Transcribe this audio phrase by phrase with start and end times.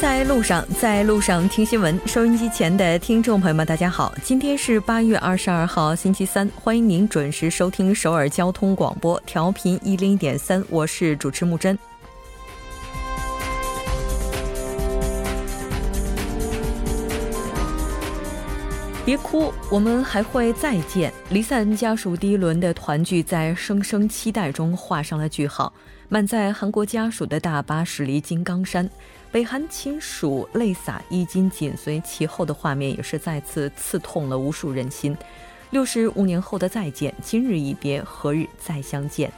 [0.00, 2.00] 在路上，在路上听新闻。
[2.06, 11.78] 收音机前的听众朋友们，大家好，今天是八月二十二号，星期三，欢迎您准时收听首尔交通广播，调频一零点三，我是主持木真。
[19.04, 21.12] 别哭，我们还会再见。
[21.28, 25.70] 离散家属第一轮的团聚，在声声期待中画上了句号。
[26.08, 28.88] 满载韩国家属的大巴驶离金刚山，
[29.32, 35.16] 北韩亲属泪洒衣襟，紧随其后的画面，也是再次刺痛了无数人心。
[35.70, 39.32] 六十五年后的再见，今日一别，何日再相见？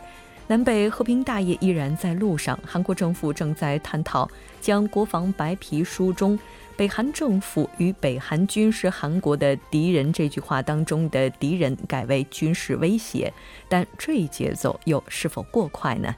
[0.47, 2.59] 南北和平大业依然在路上。
[2.66, 4.27] 韩国政府正在探讨
[4.62, 6.38] 将国防白皮书中。
[6.74, 13.31] 北韩政府与北韩军是韩国的敌人这句话当中的敌人改为军事威胁，
[13.69, 16.14] 但这一节奏又是否过快呢？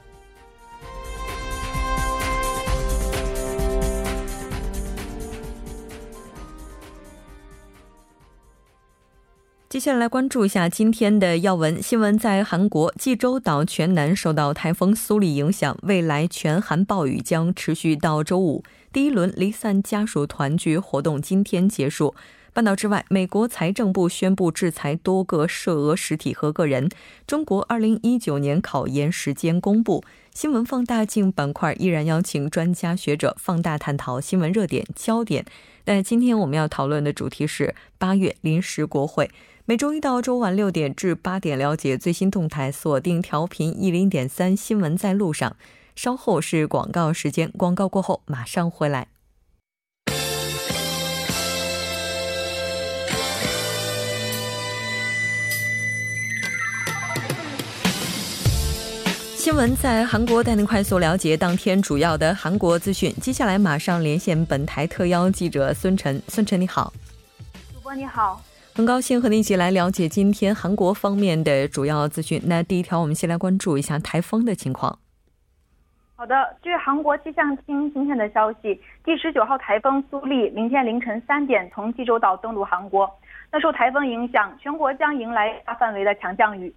[9.75, 12.17] 接下来关注一下今天的要闻新闻。
[12.17, 18.63] 在韩国济州岛全南受到台风苏里影响，未来全韩暴雨将持续到周五。
[18.93, 22.15] 第一轮离散家属团聚活动今天结束。
[22.53, 26.89] 半岛之外，美国财政部宣布制裁多个涉俄实体和个人。
[27.27, 30.05] 中国二零一九年考研时间公布。
[30.33, 35.45] 新闻放大镜板块依然邀请专家学者放大探讨新闻热点焦点。
[35.83, 39.29] 但今天我们要讨论的主题是八月临时国会。
[39.67, 45.55] 每周一到周晚六点至八点，了解最新动态，锁定调频一零点三新闻在路上。
[45.95, 49.07] 稍后是广告时间，广告过后马上回来。
[59.35, 63.11] 新闻在韩国带您快速了解当天主要的韩国资讯。
[63.19, 66.93] 接下来马上连线本台特邀记者孙晨，孙晨你好，
[67.73, 68.39] 主播你好。
[68.77, 72.41] 很高兴和你一起来了解今天韩国方面的主要资讯。
[72.43, 74.99] 那第一条，我们先来关注一下台风的情况。
[76.17, 83.09] 好的，据韩国气象厅今天的消息，第十九号台风苏利明天凌晨三点从济州岛登陆韩国。
[83.49, 86.75] 那受台风影响，全国将迎来大范围的强降雨。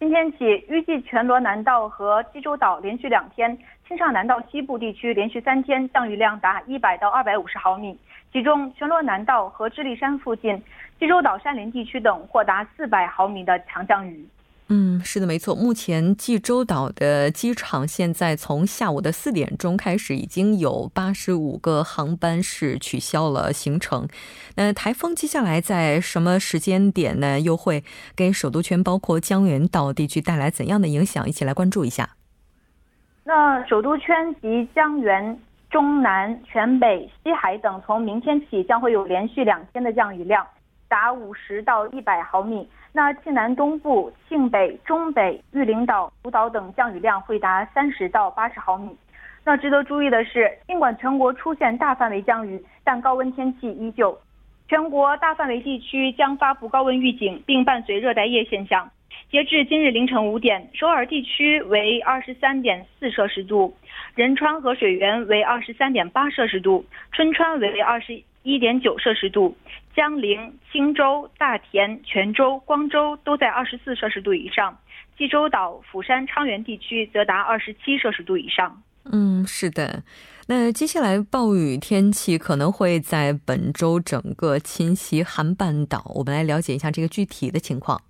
[0.00, 3.54] 今天起，预计全罗南道和济州岛连续两天，
[3.86, 7.94] 青少南道西部地区连续三天降雨量达一百到二百五十毫米，
[8.32, 10.60] 其中全罗南道和智利山附近。
[10.98, 14.26] 济州岛山林地区等或达四百毫米的强降雨。
[14.72, 15.52] 嗯，是的，没错。
[15.52, 24.06] 目前济州岛的机场现在从下午的四点钟开始，已经有八十五个航班是取消了行程。
[24.54, 27.40] 那台风接下来在什么时间点呢？
[27.40, 27.82] 又会
[28.14, 31.28] 给首都圈包括江原岛地区带来怎样的影响？
[31.28, 32.10] 一起来关注一下。
[33.24, 35.36] 那首都圈及江原、
[35.68, 40.46] 中南、全北、西海等，从明天起将会有连续两天的降雨量。
[40.88, 42.68] 达五十到一百毫米。
[42.92, 48.90] 那庆南东部、庆北、中北、玉林岛、福岛等降雨量会达三十到八十毫米。
[49.44, 54.18] 那值得注意的是，尽管全国出现大范围降雨，但高温天气依旧。
[54.68, 58.90] 全国大范围地区将发布高温预警，并伴随热带夜现象。
[59.30, 63.72] 截至今日凌晨五点，首尔地区为二十三点四摄氏度，
[64.16, 68.20] 仁川和水源为二十三点八摄氏度，春川为二十。
[68.42, 69.54] 一点九摄氏度，
[69.94, 74.78] 江陵、青州、大田、泉州、光州都在二十四摄氏度以上，
[75.18, 78.82] 济州岛、釜山、昌原地区则达二十七摄氏度以上。
[79.12, 80.02] 嗯，是的。
[80.46, 88.00] 那接下来暴雨天气可能会在本周整个侵袭韩半岛，我们来了解一下这个具体的情况。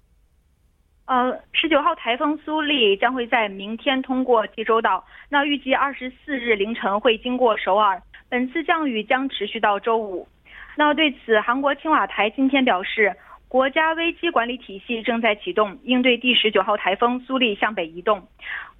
[1.06, 8.00] 呃，十九号台风苏力将会在明天通过济州岛，那预计二十四日凌晨会经过首尔。
[8.28, 10.28] 本次降雨将持续到周五。
[10.76, 13.14] 那对此，韩国青瓦台今天表示，
[13.48, 18.22] 国家危机管理体系正在启动，应对第十九号台风苏力向北移动。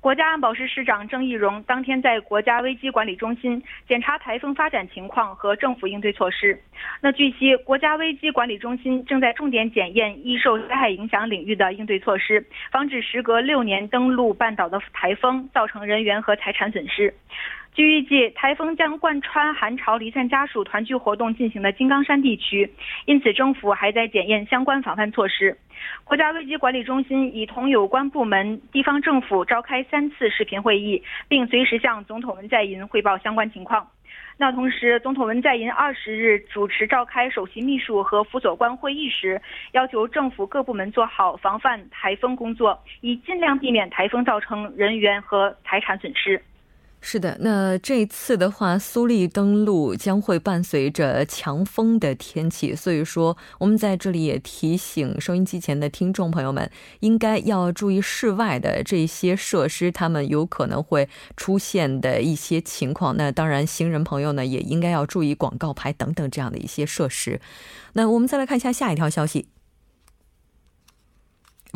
[0.01, 6.59] 国家安保室室长郑义溶当天在国家危机管理中心检查台风发展情况和政府应对措施。
[7.03, 12.43] 那据悉，国家危机管理中心正在重点检验易受灾害影响领域的应对措施，
[12.73, 17.13] 防止时隔六年登陆半岛的台风造成人员和财产损失。
[17.73, 22.69] 据预计，台风将贯穿韩朝离散家属团聚活动进行的金刚山地区，
[23.07, 25.57] 因此政府还在检验相关防范措施。
[26.03, 33.89] 国家危机管理中心已同有关部门、地方政府召开三次视频会议，并随时向总统文在寅汇报相关情况。
[34.37, 39.41] 那同时，总统文在寅二十日主持召开首席秘书和辅佐官会议时，
[39.73, 46.43] 要求政府各部门做好防范台风工作，以尽量避免台风造成人员和财产损失。
[47.03, 56.71] 是的，那这次的话，苏利登陆将会伴随着强风的天气，所以说我们在这里也提醒收音机前的听众朋友们，
[57.01, 63.17] 应该要注意室外的这些设施，他们有可能会出现的一些情况。
[63.17, 67.41] 那当然，行人朋友呢也应该要注意广告牌等等这样的一些设施。
[67.95, 69.49] 那我们再来看一下下一条消息。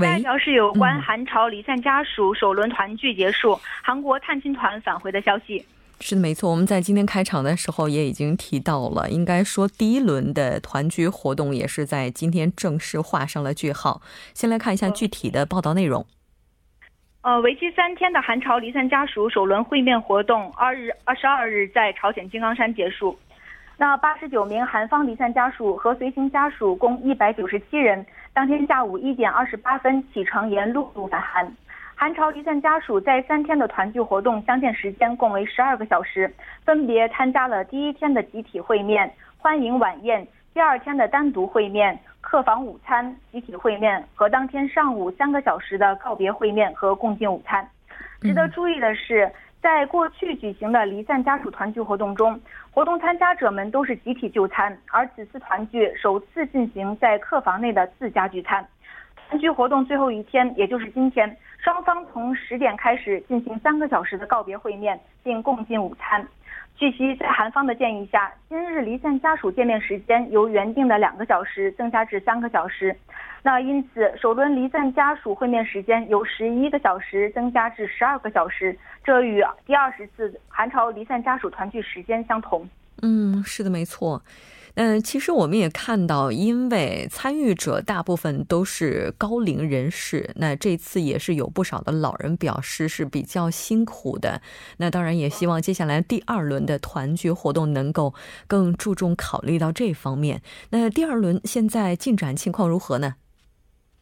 [0.02, 5.64] 下一条是有关韩朝离散家属首轮团聚结束，韩国探亲团返回的消息。
[6.00, 6.50] 是的，没错。
[6.50, 14.02] 我们在今天开场的时候也已经提到了，应该说第一轮的团聚活动也是在今天正式画上了句号。
[14.34, 16.04] 先来看一下具体的报道内容。
[17.22, 23.16] 呃，为期三天的韩朝离散家属首轮会面活动，二日二十二日在朝鲜金刚山结束。
[23.76, 28.04] 那八十九名韩方离散家属和随行家属共一百九十七人。
[28.34, 31.56] 当天下午一点二十八分启程沿陆路返韩，
[31.94, 36.28] 韩朝离散家属在三天的团聚活动相见时间共为十二个小时，
[36.64, 39.08] 分别参加了第一天的集体会面、
[39.38, 47.64] 欢迎晚宴，第二天的单独会面、客房午餐、集体会面和当天上午三个小时的告别会面和共进午餐。
[48.20, 49.30] 值得注意的是。
[49.64, 52.38] 在过去举行的离散家属团聚活动中，
[52.70, 58.62] 活动参加者们都是集体就餐，而此次团聚首次进行在客房内的自家聚餐。
[59.26, 66.28] 团聚活动最后一天，也就是今天，双方从十点开始进行三个小时的告别会面，并共进午餐。
[66.76, 72.94] 据悉，在韩方的建议下，今日离散家属见面时间由原定的两个小时增加至三个小时。
[73.42, 82.68] 那因此，首轮离散家属会面时间由十一个小时增加至十二个小时，这与第二十次韩朝离散家属团聚时间相同。
[83.02, 84.20] 嗯，是的，没错。
[84.76, 94.40] 嗯，其实我们也看到，因为参与者大部分都是高龄人士，那这次也是有不少的老人表示是比较辛苦的。
[94.78, 98.14] 那当然也希望接下来第二轮的团聚活动能够
[98.48, 100.42] 更注重考虑到这方面。
[100.70, 103.14] 那第二轮现在进展情况如何呢？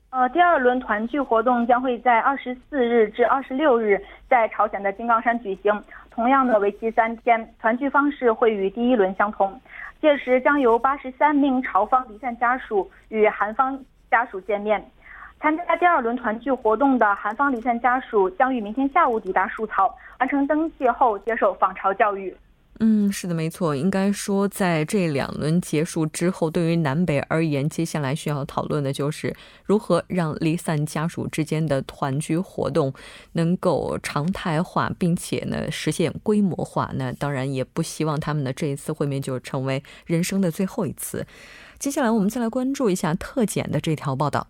[0.09, 9.59] 呃，第二轮团聚活动将会在二十四日至二十六日在朝鲜的金刚山举行，同样的为期三天，团聚方式会与第一轮相同。
[10.03, 13.79] 届时将由八十三名朝方离散家属与韩方
[14.11, 14.85] 家属见面。
[15.41, 22.37] 参加第二轮团聚活动的韩方离散家属将于明天下午抵达树草，完成登记后接受访朝教育。
[22.85, 23.77] 嗯，是的，没错。
[23.77, 29.33] 应该说，在这两轮结束之后，对于南北而言，接下来需要讨论的就是
[29.65, 32.93] 如何让离散家属之间的团聚活动
[33.35, 36.91] 能够常态化，并且呢实现规模化。
[36.97, 41.25] 那当然也不希望他们的这一次会面就成为人生的最后一次。
[41.79, 44.49] 接下来，我们再来关注一下特检的这条报道。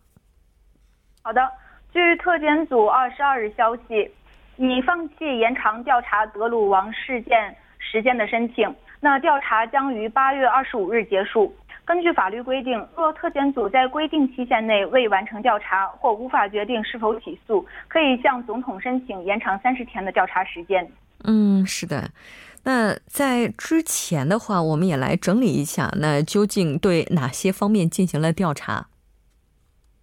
[1.21, 1.47] 好的，
[1.93, 4.11] 据特检组二十二日消息，
[4.57, 7.55] 已放弃延长调查德鲁王事件。
[7.91, 11.55] 时间的申请，那调查将于八月二十五日结束。
[11.85, 20.89] 根据法律规定，若特检组在规定期限内未完成调查或无法决定是否起诉，可以向总统申请延长三十天的调查时间。
[21.25, 22.09] 嗯，是的。
[22.65, 28.87] 那在之前的话，我们也来整理一下，那究竟对哪些方面进行了调查？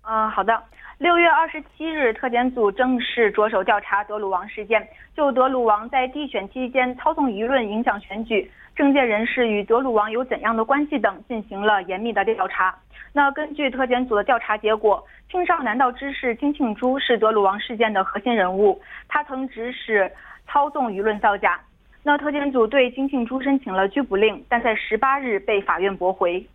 [0.01, 0.61] 啊，好的。
[0.99, 12.77] 六月二十七日，特检组正式着手调查德鲁王事件，就德鲁王在地选期间操纵舆论、影响选举，政界人士与德鲁王有怎样的关系等进行了严密的调查。
[13.13, 15.01] 那根据特检组的调查结果，
[15.31, 20.11] 庆尚南道知事金庆洙是德鲁王事件的核心人物，他曾指使
[20.49, 21.57] 操纵舆论造假。
[22.03, 26.45] 那特检组对金庆洙申请了拘捕令，但在十八日被法院驳回。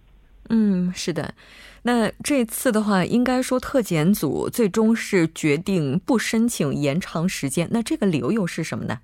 [0.50, 1.32] 嗯，是的。
[1.86, 7.68] 那这次的话，应该说特检组最终是决定不申请延长时间。
[7.70, 9.00] 那这个理由又是什么呢？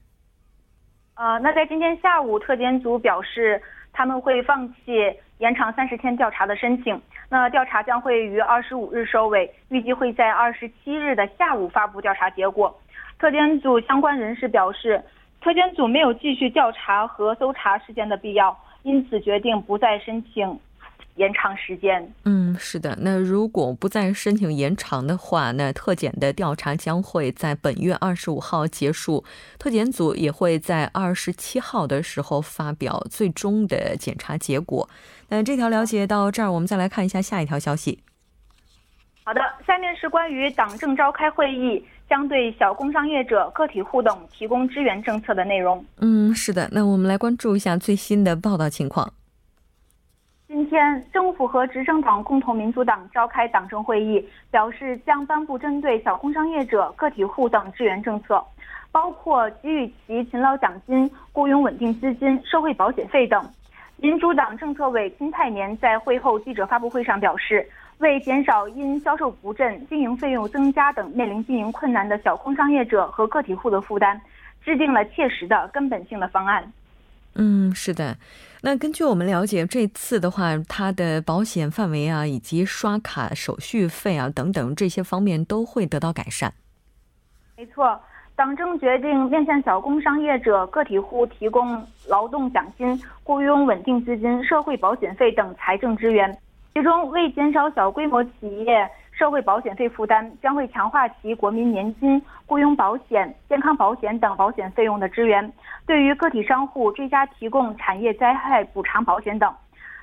[1.15, 3.61] 呃，那在今天下午，特检组表示
[3.93, 4.93] 他们会放弃
[5.37, 6.99] 延长三十天调查的申请。
[7.29, 12.75] 那调查将会于二十五日收尾，预计会在二十七日的下午发布调查结果。
[13.19, 15.05] 特检组相关人士表示，
[15.43, 20.59] 特检组没有继续调查和搜查事件的必要，因此决定不再申请。
[21.17, 22.97] 延长时间，嗯，是的。
[23.01, 29.25] 那如果不再申请延长的话，那特检的调查将会在本月二十五号结束，
[29.59, 34.89] 特检组也会在二十七号的时候发表最终的检查结果。
[35.29, 37.99] 那这条了解到这儿，我们再来看一下下一条消息。
[39.23, 45.85] 好的，下面是关于党政召开会议将对小工商业者、个体户等提供支援政策的内容。
[45.99, 46.69] 嗯，是的。
[46.73, 49.13] 那我们来关注一下最新的报道情况。
[50.53, 58.45] 今天，政府和执政党共同民主党召开党政会议，表示将颁布针对小工商业者、个体户等支援政策，
[58.91, 63.41] 包括给予其勤劳奖金、雇佣稳定资金、社会保险费等。
[63.99, 67.65] 民主党政策委金泰年在会后记者发布会上表示，
[67.99, 74.21] 为减少因销售不振、经营费用增加等面临经营困难的小工商业者和个体户的负担，
[74.65, 76.73] 制定了切实的根本性的方案。
[77.35, 78.17] 嗯，是的。
[78.63, 86.53] 那根据我们了解，这次的话，它的保险范围啊，以及刷卡手续费啊等等这些方面都会得到改善。
[87.57, 87.99] 没错，
[88.35, 96.37] 党政决定面向小工商业者、个体户提供劳动奖金、雇佣稳定资金、社会保险费等财政支援，
[96.75, 98.91] 其中为减少小规模企业。
[99.21, 105.53] 社会保险费负担将会强化其国民年金、雇佣保险、健康保险等保险费用的支援，
[105.85, 109.55] 对于个体商户追加提供产业灾害补偿保险等。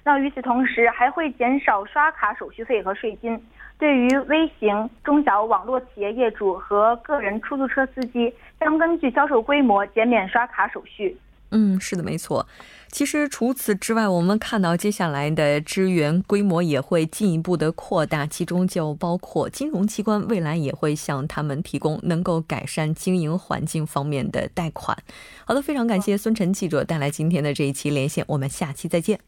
[0.04, 3.44] 那与此同时，还会减少刷卡手续费和税金，
[3.80, 11.18] 对于微型、中小网络企业业主和个人出租车司机，将根据销售规模减免刷卡手续。
[11.52, 12.48] 嗯，是的，没错。
[12.92, 24.98] 其实除此之外，我们看到接下来的支援规模也会进一步的扩大，其中就包括金融机关未来也会向他们提供能够改善经营环境方面的贷款。
[25.46, 29.20] 好的，非常感谢孙晨记者带来今天的这一期连线，我们下期再见。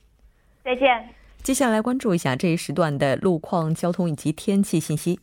[0.63, 1.09] 再见。
[1.43, 5.19] 接下来关注一下这一时段的路况、交通以及天气信息。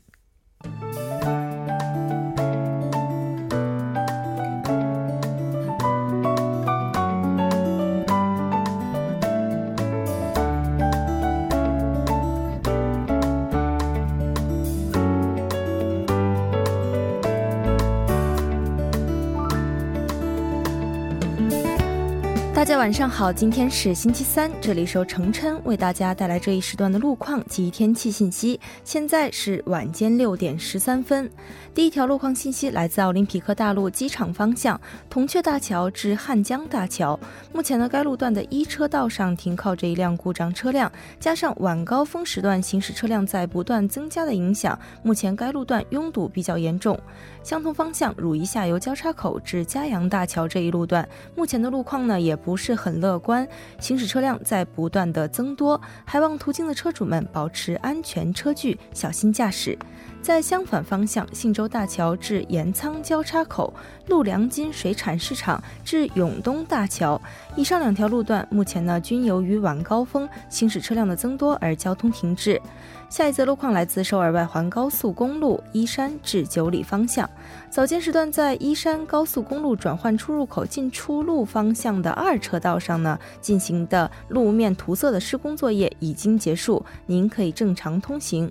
[22.56, 28.58] 大家晚上好，今天是星期三，这里是由程琛为大家带来这一时段的路况及天气信息。
[28.82, 31.30] 现在是晚间六点十三分。
[31.74, 37.20] 第一条路况信息来自奥林匹克大陆机场方向，铜雀大桥至汉江大桥。
[37.52, 46.98] 目前呢，该路段的一车道上停靠着一辆故障车辆，加上晚高峰时段行驶车辆在不断增加的影响，目前该路段拥堵比较严重。
[47.46, 53.46] 相同方向汝一下游交叉口至嘉阳大桥这一路段，目前的路况呢也不是很乐观，
[53.78, 59.78] 行驶车辆在不断的增多，还望途经的车主们保持安全车距，小心驾驶。
[60.26, 63.72] 在相反方向，信州大桥至盐仓交叉口、
[64.08, 67.20] 陆良金水产市场至永东大桥，
[67.54, 72.60] 以上两条路段目前呢均由于晚高峰行驶车辆的增多而交通停滞。
[73.08, 77.30] 下一则路况来自首尔外环高速公路依山至九里方向，
[77.70, 88.50] 早间时段在依山高速公路转换出入口进出路方向的二车道上呢进行的路面涂色的施工作业已经结束，您可以正常通行。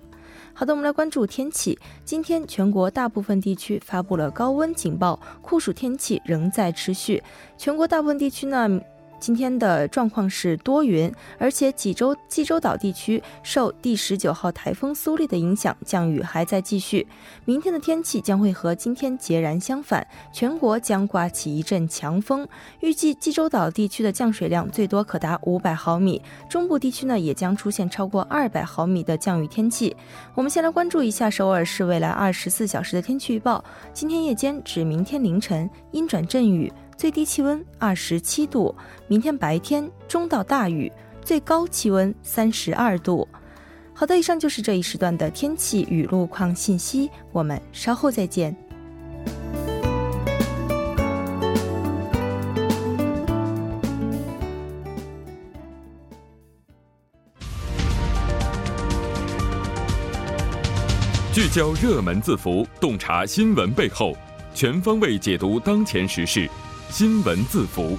[0.58, 1.78] 好的，我们来关注天气。
[2.06, 7.22] 今天全国大部分地区发布了高温警报，酷暑天气仍在持续。
[7.58, 8.80] 全国大部分地区呢？
[9.20, 17.08] 今天的状况是多云，而且济州济州岛地区受第十九号台风苏力的影响，降雨还在继续。
[17.46, 22.48] 明天的天气将会和今天截然相反，全国将刮起一阵强风。
[22.82, 29.96] 预计济州岛地区的降水量最多可达五百毫米，中部地区呢也将出现超过二百毫米的降雨天气。
[30.34, 36.72] 我们先来关注一下首尔市未来二十四小时的天气预报：今天夜间至明天凌晨阴转阵雨。
[36.98, 38.74] 最低气温二十七度，
[39.08, 43.28] 明天白天中到大雨，最高气温三十二度。
[43.94, 48.56] 好的，以上就是这一时段的天气与路况信息，我们稍后再见。
[61.34, 64.16] 聚焦热门字符，洞察新闻背后，
[64.54, 66.50] 全方位解读当前时事。
[66.90, 67.98] 新闻字符。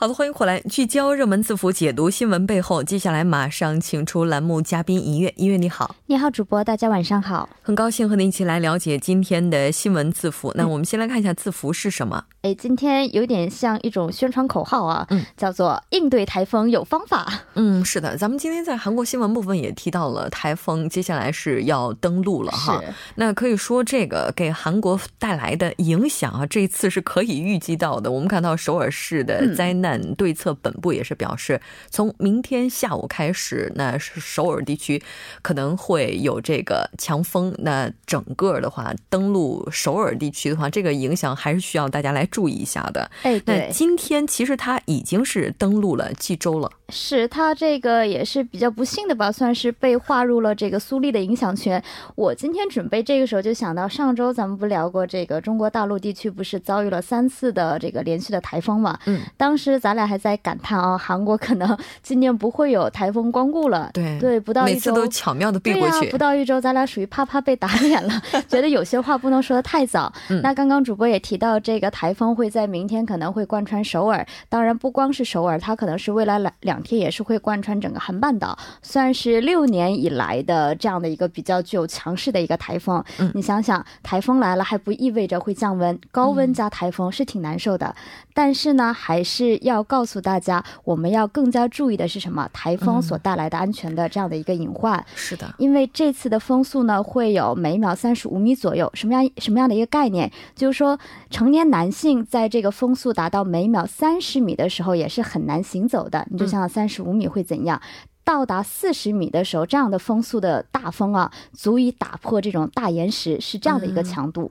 [0.00, 2.82] 好的，欢迎回来，聚焦热门字符，解读新闻背后。
[2.82, 10.50] 接下来马上请出栏目嘉宾一乐，一乐你好，你好，主播，大家晚上好，很高兴和您一起来了解今天的新闻字符。
[10.56, 12.24] 那我们先来看一下字符是什么？
[12.40, 17.30] 哎，今天有点像一种宣传口号啊，嗯，叫做应对台风有方法。
[17.52, 22.82] 嗯，是的，咱们今天在韩国新闻部分也提到了台风接下来是要登陆了哈。
[23.16, 28.10] 那可以说这个给韩国带来的影响啊，这一次是可以预计到的。
[28.10, 29.89] 我们看到首尔市的灾难。
[29.90, 35.02] 旦对策本部也是表示，从明天下午开始，那首尔地区
[35.42, 37.54] 可能会有这个强风。
[37.58, 43.10] 那整个的话，登陆首尔地区的话，这个影响还是需要大家来注意一下的。
[43.22, 46.70] 哎，那今天其实它已经是登陆了济州了。
[46.90, 51.82] 是他这个也是比较不幸的吧，算是被划入了这个苏丽的影响圈。
[52.14, 58.98] 我今天准备这个时候就想到，上周咱们不聊过这个中国大陆地区不是遭遇了三次的这个连续的台风嘛？
[59.06, 63.90] 嗯，当时咱俩还在感叹啊，韩国可能 今年不会有台风光顾了。
[63.92, 66.08] 对对，不到一周，每次都巧妙的避过去。
[66.10, 70.12] 不到一周，咱俩属于啪啪被打脸了， 觉得有些话不能说的太早。
[70.42, 83.02] 那刚刚主播也提到，这个台风会在明天可能会贯穿首尔，当然不光是首尔，它可能是未来两两天也是会贯穿整个韩半岛，算是六年以来的这样的一个比较具有强势的一个台风。
[83.18, 87.94] 嗯，你想想，台风来了还不意味着会降温，高温加台风是挺难受的。
[88.32, 92.48] 但是呢，还是要告诉大家，我们要更加注意的是什么？
[92.52, 95.04] 台风所带来的安全的这样的一个隐患。
[95.14, 98.90] 是的，因为这次的风速呢会有每秒三十五米左右。
[98.94, 100.30] 什么样什么样的一个概念？
[100.54, 106.26] 就是说，成年男性在这个风速达到每秒三十米的时候，也是很难行走的。
[106.30, 107.82] 你就想想三十五米会怎样？
[108.24, 114.50] 到达四十米的时候，这样的风速的大风啊，足以打破这种大岩石，是这样的一个强度。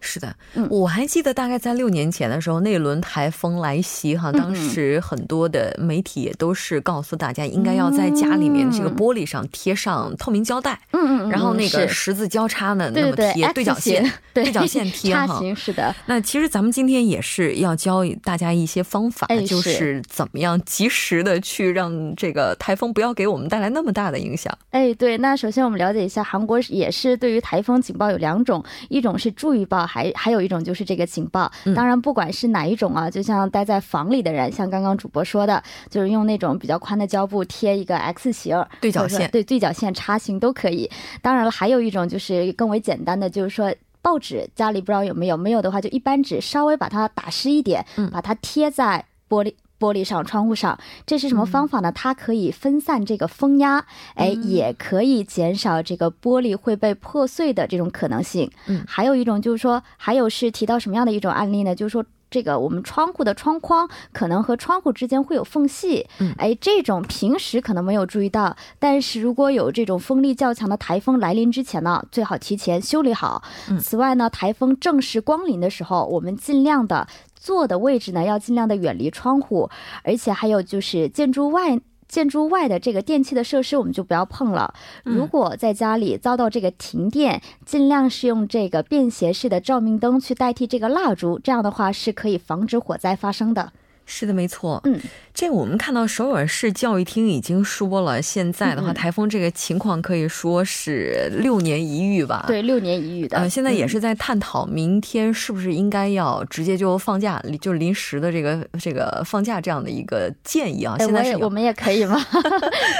[0.00, 0.34] 是的，
[0.70, 15.92] 我还记得大概在六年前的时候，那轮台风来袭哈，当时很多的媒体也都是告诉大家，应该要在家里面这个玻璃上贴上透明胶带，嗯嗯，然后那个十字交叉呢，那么贴对角线， 对角线贴哈，是的。
[16.06, 24.56] 那其实咱们今天也是要教大家一些方法，就是怎么样及时的去让这个台风不要给我们带来那么大的影响。
[24.70, 29.87] 哎，对，那首先我们了解一下，韩国也是对于台风警报有两种，一种是注意报。
[29.88, 40.88] 还还有一种就是这个警报，当然不管是哪一种啊，就像待在房里的人，像刚刚主播说的，就是用那种比较宽的胶布贴一个 X 型对角线，对对角线插形都可以。
[41.22, 49.54] 当然了，还有一种就是更为简单的，就是说报纸家里不知道有没有，没有的话就一般纸，稍微把它打湿一点，把它贴在玻璃。
[49.78, 51.92] 玻璃上、窗户上，这是什么方法呢？
[51.92, 58.50] 它可以分散这个风压，哎，也可以减少这个玻璃会被破碎的这种可能性。
[58.66, 61.74] 嗯，还有一种就是说，还有是提到什么样的一种案例呢？
[61.74, 66.06] 就是说，这个我们窗户的窗框可能和窗户之间会有缝隙。
[66.18, 73.42] 嗯，哎，这种平时可能没有注意到，但是如果有这种风力较强的台风来临之前呢，最好提前修理好。
[73.80, 77.06] 此外呢，台风正式光临的时候，我们尽量的。
[77.48, 79.70] 坐的位置呢，要尽量的远离窗户，
[80.04, 84.74] 而且还有就是建筑外建筑外的这个电器的设施，我们就不要碰了。
[85.02, 93.72] 如果在家里遭到这个停电，尽量是用这个便携式的照明灯去代替这个蜡烛，这样的话是可以防止火灾发生的。
[94.04, 94.80] 是的，没错。
[94.84, 95.00] 嗯，
[95.38, 102.44] 这我们看到首尔市教育厅已经说了，现在的话，台风这个情况可以说是六年一遇吧？
[102.48, 103.38] 对，六年一遇的。
[103.38, 110.96] 呃，现在也是在探讨明天是不是应该要直接就放假，就临时的这个这个放假这样的一个建议啊。
[110.98, 112.20] 现在是我们也可以吗？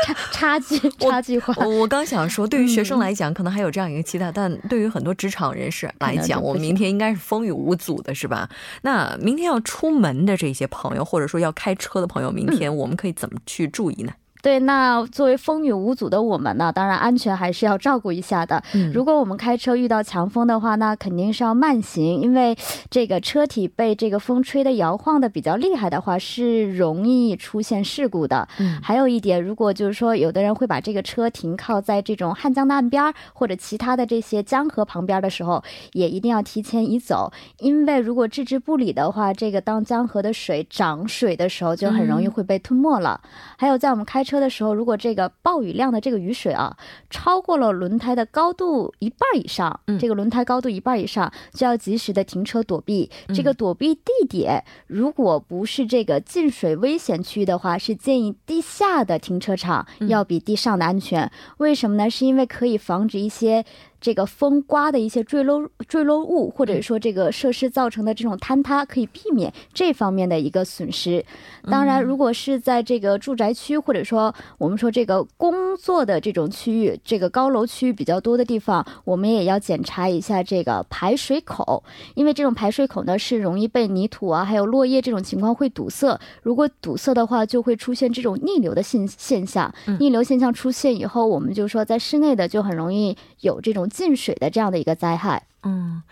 [0.04, 8.48] 差差距差距化，我刚想说，对于学生来讲，可能还有这样一个期待，但对于很多职场人士来讲，我们明天应该是风雨无阻的，是吧？
[8.82, 11.04] 那明天要出门的这些朋友。
[11.08, 14.12] 或者说要开车的朋友，明天我们可以怎么去注意呢？
[14.42, 18.62] 对，那作为风雨无阻的我们呢，当然安全还是要照顾一下的。
[18.92, 22.56] 如果我们开车遇到强风的话，那肯定是要慢行，因为
[22.90, 28.46] 这个车体被这个风吹的摇晃的比较厉害的话，是容易出现事故的。
[28.58, 43.20] 嗯还有一点，如果就是说有的人会把这个车停靠在这种汉江的岸边或者其他的这些江河旁边的时候，也一定要提前移走，因为如果置之不理的话，这个当江河的水涨水的时候，就很容易会被吞没了。
[43.56, 46.76] 还有在我们开车的时候，如果这个暴雨量的这个雨水啊，
[47.08, 53.10] 超过了轮胎的高度一半以上，这个轮胎高度一半以上，就要及时的停车躲避。
[53.34, 61.30] 这个躲避地点，如果不是这个进水危险区域的话，是建议地下的停车场要比地上的安全。
[61.56, 62.10] 为什么呢？
[62.10, 63.64] 是因为可以防止一些。
[64.00, 71.24] 这个风刮的一些坠落坠落物，或者说这个设施造成的这种坍塌，可以避免这方面的一个损失。
[71.68, 81.82] 当然，如果是在这个住宅区，或者说我们说这个工作的这种区域，这个高楼区域比较多的地方，我们也要检查一下这个排水口，
[82.14, 86.18] 因为这种排水口呢是容易被泥土啊，还有落叶这种情况会堵塞。
[86.42, 89.74] 如果堵塞的话，就会出现这种逆流的现现象。
[89.98, 93.87] 逆流现象出现以后，我们就说在室内的就很容易有这种。
[93.88, 96.02] 进水的这样的一个灾害，嗯。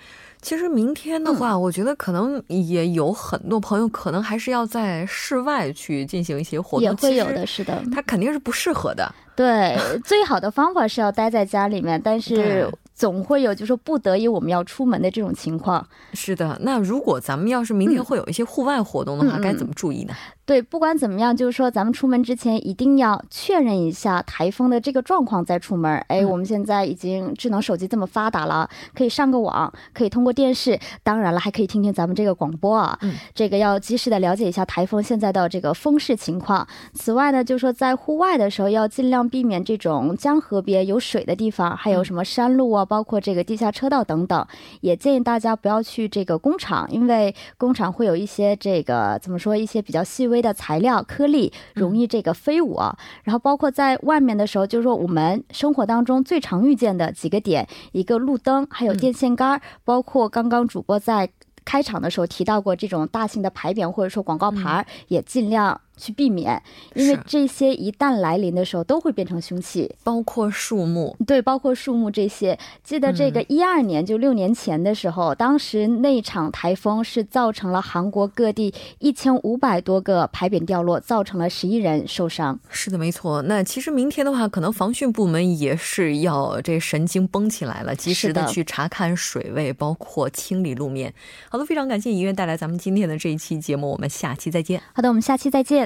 [0.42, 9.12] 其实明天的话，我觉得可能也有很多朋友可能还是要在室外去进行一些活动，也会有的，是的，它肯定是不适合的。
[9.34, 15.86] 对，最好的方法是要待在家里面，但是总会有就是说不得已我们要出门的这种情况。
[16.14, 20.14] 是的，那如果咱们要是明天会有一些户外活动的话，该怎么注意呢？
[20.46, 25.92] 对，不管怎么样，就是说咱们出门之前一定要确认一下台风的这个状况再出门。
[26.06, 32.96] 哎，我们现在已经智能手机这么发达了，可以上个网，可以通过电视，当然了，还可以听听咱们这个广播啊。
[33.02, 36.64] 嗯，这个要及时的了解一下台风现在的这个风势情况。
[36.94, 44.46] 此外呢，就是说在户外的时候要尽量避免这种江河边有水的地方，还有什么山路啊，包括这个地下车道等等。
[44.80, 50.36] 也建议大家不要去这个工厂，因为工厂会有一些这个怎么说一些比较细微。
[50.36, 61.30] 的材料颗粒容易这个飞舞啊，然后包括在外面的时候，就是说我们生活当中最常遇见的几个点，一个路灯，还有电线杆，包括刚刚主播在
[61.64, 65.80] 开场的时候提到过这种大型的牌匾或者说广告牌，也尽量。
[65.96, 66.62] 去避免，
[66.94, 71.16] 因为这些一旦来临的时候都会变成凶器，包括树木。
[71.26, 72.58] 对，包括树木这些。
[72.84, 82.58] 记得这个一二年，就六年前的时候，当时那场台风是造成了韩国各地一千五百多个牌匾掉落，造成了十一人受伤。
[82.68, 83.42] 是的，没错。
[83.42, 91.12] 那其实明天的话，可能防汛部门也是要这神经绷起来了，及时的去查看水位，包括清理路面。
[91.48, 94.80] 好的，非常感谢尹月带来咱们今天的这一期节目，我们下期再见。
[94.92, 95.85] 好的，我们下期再见。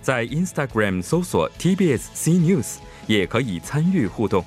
[0.00, 4.42] 在 Instagram 搜索 TBS C News 也可以参与互动。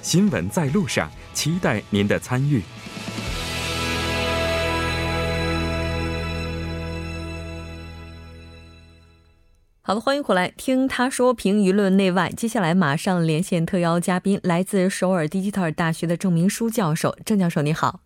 [0.00, 2.62] 新闻在路上，期待您的参与。
[9.82, 12.28] 好的，欢迎回来听他说评舆论内外。
[12.30, 17.14] 接下来马上连线特邀嘉宾，来自首尔 Digital 大学的郑明书教授。
[17.24, 18.00] 郑教授，你好。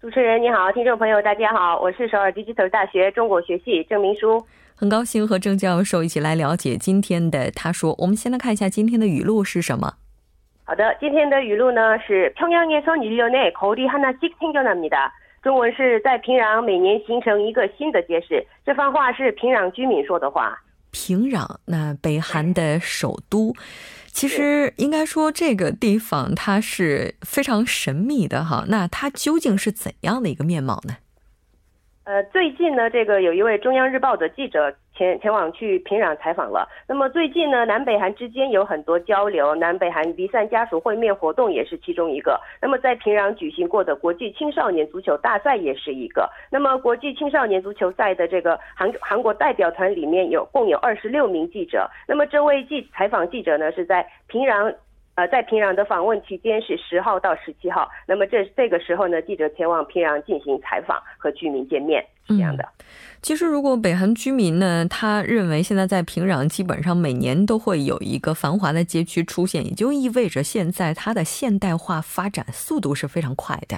[0.00, 4.46] 主持人你好，听众朋友大家好，我是首尔 Digital 大学中国学系郑明书。
[4.77, 7.95] 很高兴和郑教授一起来了解今天的他说。
[7.99, 9.93] 我们先来看一下今天的语录是什么。
[10.65, 18.45] 好的，今天的语录呢是평양에서일년에거리하나씩생겨납니다中文是在平壤每年形成一个新的街市。
[18.65, 20.57] 这番话是平壤居民说的话。
[20.91, 23.53] 平壤，那北韩的首都，
[24.07, 28.65] 其实应该说这个地方它是非常神秘的哈。
[28.69, 30.97] 那它究竟是怎样的一个面貌呢？
[32.08, 36.66] 呃，最近呢，这个有一位中央日报的记者前前往去平壤采访了。
[36.88, 42.40] 那么最近呢，南北韩之间有很多交流，南北韩离散家属会面活动也是其中一个。
[42.62, 46.26] 那么在平壤举行过的国际青少年足球大赛也是一个。
[46.50, 51.86] 那么国际青少年足球赛的这个韩韩国代表团里面有共有二十六名记者。
[52.06, 54.74] 那么这位记采访记者呢是在平壤。
[55.18, 62.64] 呃，在平壤的访问期间是十号到十七号，那么这这个时候呢，记者前往平壤进行采访和居民见面，是这样的。
[63.20, 73.76] 其实，如果北韩居民呢，他认为现在在平壤基本上每年都会有一个繁华的街区出现，也就意味着现在它的现代化发展速度是非常快的。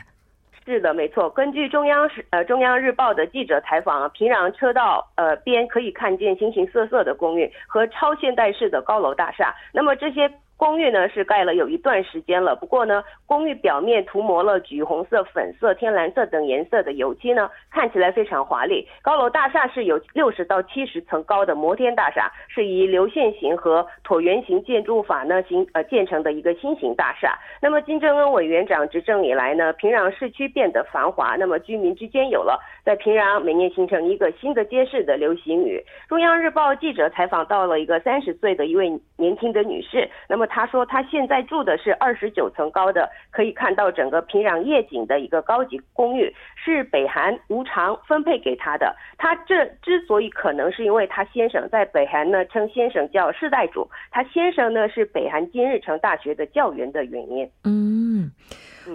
[0.66, 1.30] 是的，没错。
[1.30, 10.30] 根据中央是呃中央日报的记者采访，平壤车道呃边可以看见形形色色的公寓和超现代式的高楼大厦，那么这些。
[10.60, 18.86] 公寓呢是盖了有一段时间了，不过呢，公寓表面涂抹了橘红色、粉色、天蓝色等颜色的油漆呢，看起来非常华丽。
[19.00, 27.38] 高楼大厦是有六十到七十层高的摩天大厦，是以流线型和椭圆形建筑法呢形呃建成的一个新型大厦。
[27.62, 35.82] 那么金正恩委员长执政以来呢，平壤市区变得繁华，那么居民之间有了在平壤每年形成一个新的街市的流行语。
[36.06, 40.46] 中央日报记者采访到了一个三十岁的一位年轻的女士，那么。
[40.50, 48.92] 她说，她现在住的是二十九层高的，可以看到整个平壤夜景的一个高级公寓，是北韩无偿分配给她的。
[49.16, 57.48] 她这之所以可能是因为她先生在北韩呢称先生叫世代主，她先生呢是北韩金日成大学的教员的原因。
[57.62, 58.32] 嗯，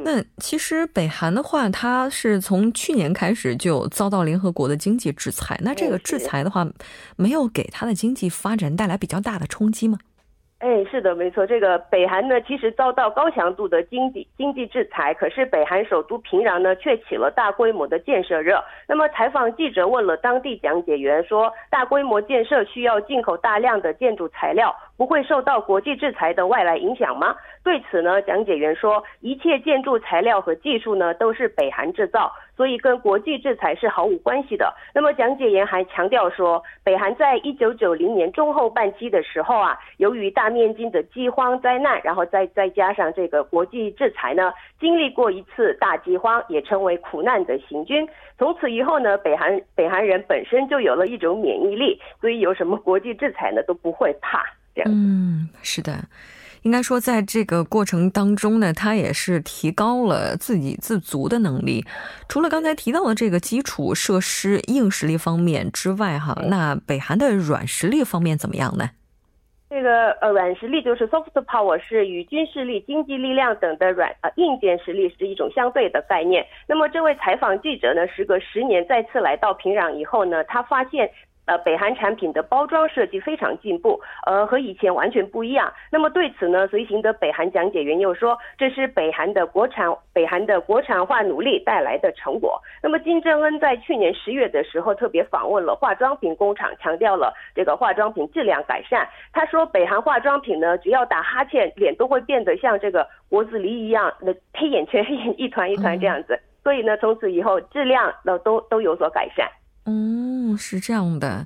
[0.03, 5.57] 那其实北韩的话，它是从去年开始就遭到联合国的经济制裁。
[5.63, 6.67] 那这个制裁的话，
[7.15, 9.97] 没有给它的经济发展带来比较大的冲击吗？
[10.59, 11.45] 哎，是的，没错。
[11.45, 18.63] 这个北韩呢，其实遭到高强度的经济经济制裁，可是北韩首都平壤呢，却起了大规模的建设热。
[18.87, 27.35] 那么，采访记者问了当地讲解员说，大规模建设需要进口大量的建筑材料，不会受到国际制裁的外来影响吗？
[27.61, 32.31] 对此呢，讲解员说，一切建筑材料和技术呢，都是北韩制造。
[32.55, 34.73] 所以跟国际制裁是毫无关系的。
[34.93, 48.07] 那么讲解员还强调说，北韩在一九九零年中后半期的时候啊，由于大面积的饥荒灾难，然后再再加上这个国际制裁呢，经历过一次大饥荒，也称为苦难的行军。
[48.37, 54.43] 从此以后呢，北韩北韩人本身就有了一种免疫力，所以有什么国际制裁呢都不会怕。
[54.73, 54.91] 这样。
[54.91, 55.93] 嗯，是的。
[56.65, 61.85] 应该说，在这个过程当中呢，他也是提高了自给自足的能力。
[62.27, 68.89] 除了刚才提到的这个基础设施硬实力方面之外，哈，那北韩的软实力方面怎么样呢？
[69.69, 76.43] 这个呃，软实力就是 soft power，是与军事力、经济力量等的软呃硬件实力是一种相对的概念。
[76.67, 81.07] 那么，这位采访记者呢，时隔十年再次来到平壤以后呢，他发现。
[81.45, 85.71] 呃，北韩产品的包装设计非常进步，呃，和以前完全不一样。
[85.91, 92.59] 那么对此呢，随行的北韩讲解员又说，这是北韩的国产北韩的国产化努力带来的成果。
[92.81, 99.07] 那么金正恩在去年十月的时候特别访问了化妆品工厂，强调了这个化妆品质量改善。
[99.31, 106.39] 他说，北韩化妆品呢，只要打哈欠，脸都会变得像这个国字狸一样，那黑眼圈黑眼一团一团这样子。
[106.63, 109.47] 所以呢，从此以后质量呢都都有所改善。
[109.85, 111.45] 哦，是这样的，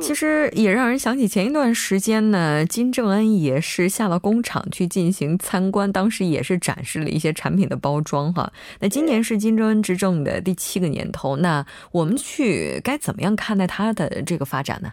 [0.00, 8.52] 其实也让人想起前一段时间呢，金正恩也是下了工厂去进行参观，当时也是展示了一些产品的包装哈。
[8.78, 14.92] 那今年是金正恩执政的第七个年头，那我们去该怎么样看待他的这个发展呢？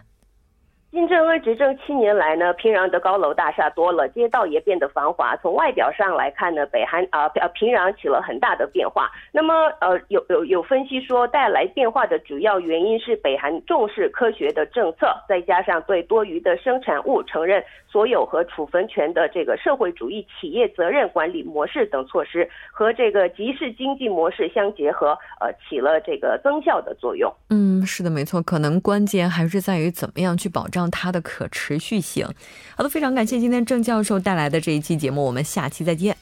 [0.90, 5.36] 金正恩执政七年来呢，平壤的高楼大厦多了，街道也变得繁华。
[5.36, 9.08] 从外表上来看呢，北韩啊呃 平壤起了很大的变化。
[9.30, 27.32] 那么呃有有有分析说，带来变化的主要原因是北韩重视科学的政策，再加上对多余的生产物承认所有和处分权的这个社会主义企业责任管理模式等措施，和这个集市经济模式相结合，呃起了这个增效的作用。
[27.50, 30.79] 嗯，是的，没错，可能关键还是在于怎么样去保障。
[30.80, 32.26] 让它的可持续性。
[32.74, 36.16] 好的，非常感谢今天郑教授带来的这一期节目，我们下期再见。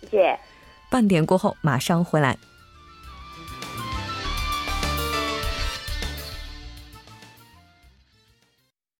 [0.00, 0.38] 谢谢。
[0.90, 2.38] 半点过后马上回来。